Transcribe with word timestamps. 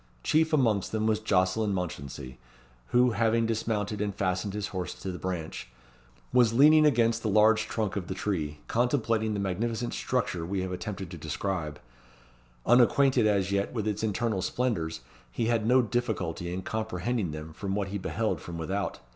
Chief 0.23 0.51
amongst 0.51 0.91
them 0.91 1.05
was 1.05 1.19
Jocelyn 1.19 1.75
Mounchensey, 1.75 2.39
who, 2.87 3.11
having 3.11 3.45
dismounted 3.45 4.01
and 4.01 4.15
fastened 4.15 4.55
his 4.55 4.69
horse 4.69 4.95
to 4.95 5.11
the 5.11 5.19
branch, 5.19 5.69
was 6.33 6.53
leaning 6.53 6.87
against 6.87 7.21
the 7.21 7.29
large 7.29 7.67
trunk 7.67 7.95
of 7.95 8.07
the 8.07 8.15
tree, 8.15 8.61
contemplating 8.67 9.35
the 9.35 9.39
magnificent 9.39 9.93
structure 9.93 10.43
we 10.43 10.61
have 10.63 10.71
attempted 10.71 11.11
to 11.11 11.19
describe. 11.19 11.79
Unacquainted 12.65 13.27
as 13.27 13.51
yet 13.51 13.73
with 13.73 13.87
its 13.87 14.01
internal 14.01 14.41
splendours, 14.41 15.01
he 15.31 15.45
had 15.45 15.67
no 15.67 15.83
difficulty 15.83 16.51
in 16.51 16.63
comprehending 16.63 17.29
them 17.29 17.53
from 17.53 17.75
what 17.75 17.89
he 17.89 17.99
beheld 17.99 18.41
from 18.41 18.57
without. 18.57 18.97